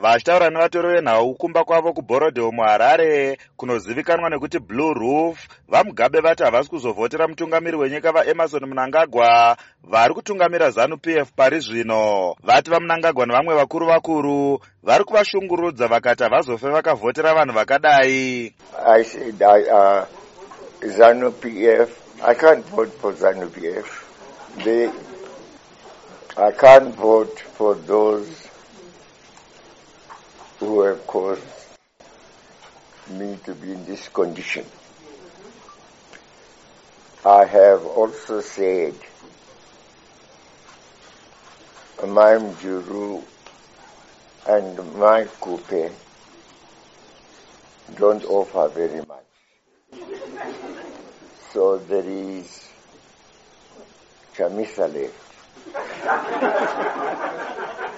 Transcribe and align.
vachitaura 0.00 0.50
nevatori 0.50 0.88
venhau 0.88 1.34
kumba 1.34 1.64
kwavo 1.64 1.92
kuborodheo 1.92 2.52
muharare 2.52 3.38
kunozivikanwa 3.56 4.30
nekuti 4.30 4.58
blue 4.58 4.94
roof 4.94 5.48
vamugabe 5.68 6.20
vati 6.20 6.42
havasi 6.42 6.70
kuzovhotera 6.70 7.28
mutungamiri 7.28 7.76
wenyika 7.76 8.12
vaemarson 8.12 8.66
munangagwa 8.66 9.56
vari 9.84 10.14
kutungamira 10.14 10.70
zanup 10.70 11.06
f 11.06 11.28
pari 11.36 11.60
zvino. 11.60 12.34
Vati 12.42 12.70
vamunangagwa 12.70 13.26
nevamwe 13.26 13.54
vakuru 13.54 13.86
vakuru 13.86 14.60
vari 14.82 15.04
kuvashungurudza 15.04 15.88
vakati 15.88 16.22
havazofe 16.22 16.68
vakavhotera 16.68 17.34
vanhu 17.34 17.54
vakadai. 17.54 18.54
I 26.36 26.52
can't 26.52 26.94
vote 26.96 27.40
for 27.58 27.74
those 27.74 28.50
who 30.60 30.82
have 30.82 31.06
caused 31.06 31.42
me 33.08 33.36
to 33.44 33.54
be 33.54 33.72
in 33.72 33.84
this 33.86 34.08
condition. 34.08 34.66
I 37.24 37.46
have 37.46 37.84
also 37.84 38.40
said 38.42 38.94
my 42.06 42.32
Mjuru 42.44 43.22
and 44.46 44.94
my 44.96 45.24
coupe 45.40 45.92
don't 47.96 48.24
offer 48.24 48.68
very 48.68 49.02
much. 49.06 49.30
So 51.52 51.78
there 51.78 52.04
is 52.06 52.68
Chamisa 54.34 54.86
left. 54.92 55.16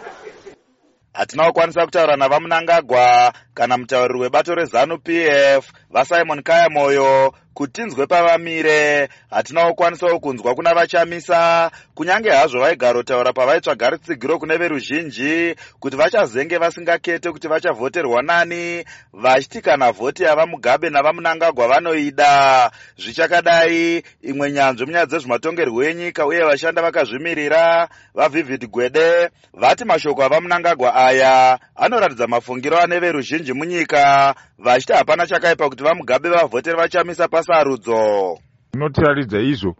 hatina 1.22 1.46
kukwanisa 1.46 1.84
kutaura 1.84 2.16
navamunangagwa 2.16 3.32
kana 3.54 3.78
mutauriri 3.78 4.20
webato 4.20 4.54
rezanup 4.54 5.08
f 5.08 5.64
vasimon 5.92 6.42
kaya 6.42 6.68
moyo 6.70 7.34
kutinzwe 7.54 8.06
pavamire 8.06 9.08
hatina 9.30 9.66
kukwanisawo 9.68 10.18
kunzwa 10.20 10.54
kuna 10.54 10.74
vachamisa. 10.74 11.70
Kunyange 11.94 12.30
hazvo 12.30 12.60
vaigarotaura 12.60 13.32
pavaitsvaga 13.32 13.90
ritsigiro 13.90 14.38
kune 14.38 14.56
veruzhinji 14.56 15.54
kuti 15.80 15.96
vachazenge 15.96 16.58
vasingakete 16.58 17.30
kuti 17.32 17.48
vachavhoterwa 17.48 18.22
nani. 18.22 18.84
Vachiti 19.12 19.60
kana 19.60 19.92
vhoti 19.92 20.22
yava 20.22 20.46
mugabe 20.46 20.90
navamunangagwa 20.90 21.68
vanoida. 21.68 22.70
Zvichakadai 22.96 24.02
imwe 24.22 24.52
nyanzvi 24.52 24.86
munyaya 24.86 25.06
dzezvematongerwo 25.06 25.84
enyika 25.84 26.26
uye 26.26 26.44
vashanda 26.44 26.82
vakazvimirira 26.82 27.88
vavhivhid 28.14 28.66
gwede. 28.70 29.30
Vati 29.54 29.84
mashoko 29.84 30.22
avamunangagwa 30.24 30.94
aya 30.94 31.58
anoratidza 31.76 32.26
mafungiro 32.26 32.78
ane 32.80 32.98
veruzhinji 33.00 33.52
munyika. 33.52 34.34
Vachiti 34.58 34.92
hapana 34.92 35.26
chakaipa 35.26 35.68
kuti 35.68 35.81
vamugabe 35.82 36.28
vavhotere 36.28 36.76
vachamisa 36.76 37.28
pasarudzo. 37.28 38.38
Zvinotiratidza 38.72 39.40
izvo 39.40 39.76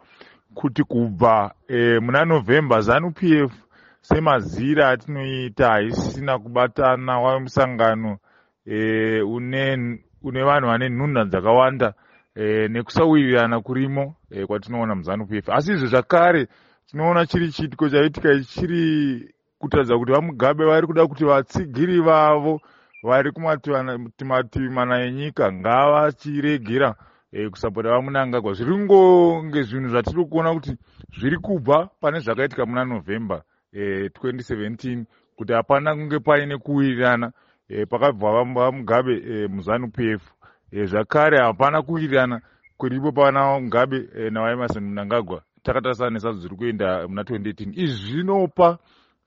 kuti 0.54 0.82
kubva 0.84 1.54
e, 1.68 1.98
muna 2.00 2.24
novhember 2.24 2.82
zanup 2.82 3.22
f 3.22 3.52
semazira 4.00 4.88
atinoita 4.90 5.68
haisisina 5.68 6.38
kubatana 6.38 7.20
wawe 7.20 7.40
musangano 7.40 8.18
e, 8.66 9.20
une, 9.20 9.98
une 10.22 10.44
vanhu 10.44 10.66
vane 10.66 10.88
nhunha 10.88 11.24
dzakawanda 11.24 11.94
e, 12.34 12.68
nekusawirirana 12.68 13.60
kurimo 13.60 14.14
e, 14.30 14.46
kwatinoona 14.46 14.94
muzanup 14.94 15.32
f. 15.32 15.48
Asi 15.48 15.72
izvo 15.72 15.86
zvakare 15.86 16.48
tinoona 16.86 17.26
chiri 17.26 17.52
chiitiko 17.52 17.88
chaitika 17.88 18.40
chiri 18.40 19.34
kutaridza 19.58 19.98
kuti 19.98 20.12
vamugabe 20.12 20.64
vari 20.64 20.86
kuda 20.86 21.06
kuti 21.06 21.24
vatsigiri 21.24 22.00
vavo 22.00 22.60
vari 23.02 23.32
kumativi 23.32 24.68
mana 24.68 25.04
enyika 25.04 25.52
ngavachiregera 25.52 26.94
e, 27.32 27.48
kusapota 27.48 27.88
vamunangagwa 27.88 28.52
zviri 28.54 28.78
ngonge 28.78 29.62
zvinhu 29.62 29.88
zvatiri 29.88 30.24
kuona 30.24 30.54
kuti 30.54 30.76
zviri 31.18 31.38
kubva 31.38 31.88
pane 32.00 32.20
zvakaitika 32.20 32.66
muna 32.66 32.84
novhember 32.84 33.42
e, 33.72 34.08
2017 34.08 35.04
kuti 35.36 35.52
hapana 35.52 35.94
kunge 35.94 36.18
paine 36.18 36.58
kuwirirana 36.58 37.32
e, 37.68 37.86
pakabva 37.86 38.44
vamugabe 38.44 39.14
e, 39.14 39.48
muzanup 39.48 39.98
f. 39.98 40.22
E, 40.70 40.86
zvakare 40.86 41.38
hapana 41.38 41.82
kuwirirana 41.82 42.40
kuripo 42.76 43.12
pana 43.12 43.60
mugabe 43.60 44.08
e, 44.16 44.30
navaemarson 44.30 44.84
munangagwa 44.84 45.42
takatarisana 45.62 46.10
nesadzo 46.10 46.40
dziri 46.40 46.56
kuenda 46.56 47.08
muna 47.08 47.22
2018 47.22 47.72
izvi 47.74 48.12
zvinopa 48.12 48.78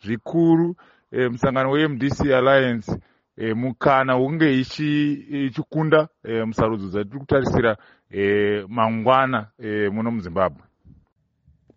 zvikuru 0.02 0.75
e, 1.12 1.28
musangano 1.28 1.72
wemdc 1.72 2.22
alliance 2.22 3.00
e, 3.38 3.53
mukana 3.53 4.16
wekunge 4.16 4.59
ichikunda 5.46 6.07
e, 6.23 6.44
musarudzo 6.44 6.88
dzatiri 6.88 7.19
kutarisira 7.19 7.78
e, 8.12 8.66
mangwana 8.68 9.47
e, 9.59 9.90
muno 9.90 10.12
muzimbabwe. 10.12 10.63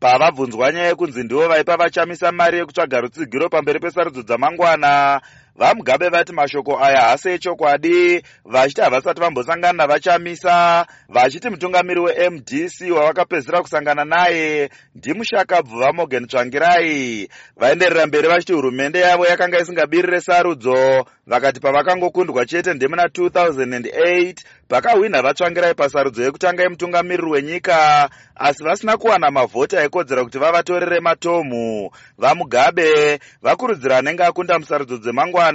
Pavabvunzwa 0.00 0.72
nyaya 0.72 0.86
yekunzi 0.88 1.24
ndivo 1.24 1.48
vaipa 1.48 1.76
vachamisa 1.76 2.32
mari 2.32 2.58
yekutsvaga 2.58 3.00
rutsigiro 3.00 3.48
pamberi 3.48 3.80
pesarudzo 3.80 4.22
dzamangwana 4.22 5.20
vamugabe 5.58 6.08
vati 6.08 6.32
mashoko 6.32 6.84
aya 6.84 7.00
hasi 7.02 7.28
echokwadi 7.28 8.22
vachiti 8.44 8.80
havasati 8.80 9.20
vambosangana 9.20 9.72
navachamisa 9.72 10.86
vachiti 11.08 11.50
mutungamiri 11.50 12.00
wemdc 12.00 12.80
wavakapedzisira 12.96 13.62
kusangana 13.62 14.04
naye 14.04 14.70
ndimushakabvu 14.94 15.78
vamogen 15.78 16.26
tsvangirai. 16.26 17.28
Vaenderera 17.56 18.06
mberi 18.06 18.28
vachiti 18.28 18.52
hurumende 18.52 19.00
yavo 19.00 19.26
yakanga 19.26 19.60
isingabirire 19.60 20.20
sarudzo 20.20 21.06
vakati 21.26 21.60
pavakangokundwa 21.60 22.46
chete 22.46 22.74
ndemuna 22.74 23.04
2008 23.04 24.34
pakahwinha 24.68 25.22
vatsvangirai 25.22 25.74
pasarudzo 25.74 26.22
yekutanga 26.22 26.62
yemutungamiriri 26.62 27.30
wenyika 27.30 28.10
asi 28.34 28.64
vasina 28.64 28.96
kuwana 28.96 29.30
mavhoti 29.30 29.76
aikodzera 29.76 30.24
kuti 30.24 30.38
vavatorere 30.38 31.00
matomhu 31.00 31.90
vamugabe 32.18 33.18
vakurudzira 33.42 33.98
anenge 33.98 34.24
akunda 34.24 34.58
musarudzo 34.58 34.96
dzemangwana 34.98 35.47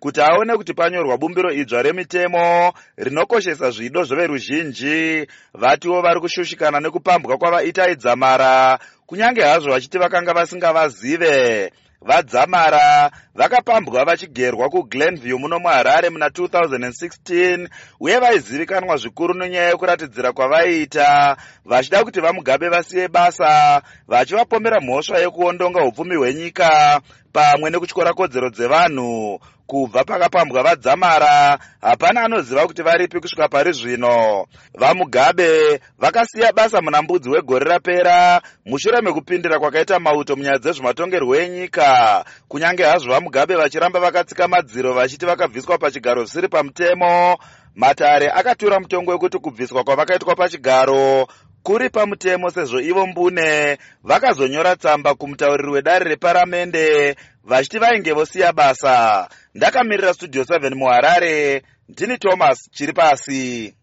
kuti 0.00 0.20
aone 0.20 0.56
kuti 0.56 0.74
panyorwa 0.74 1.18
bumbiro 1.18 1.52
idzva 1.52 1.82
remitemo 1.82 2.72
rinokoshesa 2.96 3.70
zvido 3.70 4.04
zveveruzhinji 4.04 5.26
vatiwo 5.54 6.02
vari 6.02 6.20
kushushikana 6.20 6.80
nekupambwa 6.80 7.38
kwavaitai 7.38 7.96
dzamara 7.96 8.78
kunyange 9.06 9.42
hazvo 9.42 9.70
vachiti 9.70 9.98
vakanga 9.98 10.32
vasingavazive 10.32 11.72
vadzamara 12.02 13.10
vakapambwa 13.34 14.04
vachigerwa 14.04 14.68
kuglenview 14.68 15.38
muno 15.38 15.58
muharare 15.58 16.10
muna 16.10 16.28
2016 16.28 17.68
uye 18.00 18.18
vaizivikanwa 18.18 18.96
zvikuru 18.96 19.34
nenyaya 19.34 19.68
yekuratidzira 19.68 20.32
kwavaiita 20.32 21.36
vachida 21.64 22.04
kuti 22.04 22.20
vamugabe 22.20 22.68
vasiye 22.68 23.08
basa 23.08 23.82
vachivapomera 24.08 24.80
mhosva 24.80 25.18
yekuondonga 25.18 25.84
upfumi 25.84 26.16
hwenyika 26.16 27.00
pamwe 27.32 27.70
nekutyora 27.70 28.12
kodzero 28.12 28.50
dzevanhu 28.50 29.40
kubva 29.70 30.04
pakapambwa 30.04 30.62
vadzamara 30.62 31.58
hapana 31.80 32.22
anoziva 32.22 32.66
kuti 32.66 32.82
varipi 32.82 33.20
kusvika 33.20 33.48
pari 33.48 33.72
zvino. 33.72 34.46
Vamugabe 34.74 35.80
vakasiya 35.98 36.52
basa 36.52 36.82
muna 36.82 37.02
mbudzi 37.02 37.30
wegore 37.30 37.64
rapera 37.64 38.42
mushure 38.66 39.00
mekupindira 39.00 39.58
kwakaita 39.58 40.00
mauto 40.00 40.36
munyaya 40.36 40.58
dzezvematongerwo 40.58 41.36
enyika. 41.36 42.24
Kunyange 42.48 42.82
hazvo 42.84 43.12
vamugabe 43.12 43.54
vachiramba 43.56 44.00
vakatsika 44.00 44.48
madziro 44.48 44.92
vachiti 44.92 45.26
vakabviswa 45.26 45.78
pachigaro 45.78 46.24
zvisiri 46.24 46.48
pamutemo 46.48 47.38
matare 47.74 48.30
akatura 48.30 48.80
mutongo 48.80 49.10
wekuti 49.10 49.38
kubviswa 49.38 49.84
kwavakaitwa 49.84 50.34
pachigaro 50.34 51.28
kuri 51.62 51.90
pamutemo 51.90 52.50
sezvo 52.50 52.80
ivo 52.80 53.06
mbune 53.06 53.78
vakazonyora 54.02 54.76
tsamba 54.76 55.14
kumutauriri 55.14 55.70
wedare 55.70 56.04
reparamende 56.04 57.16
vachiti 57.44 57.78
vainge 57.78 58.12
vosiya 58.12 58.52
basa. 58.52 59.28
Ndakamirira 59.54 60.14
studio 60.14 60.42
7 60.42 60.74
muharare 60.74 61.62
ndini 61.88 62.18
thomas 62.18 62.70
chiri 62.70 62.92
pasi 62.92 63.74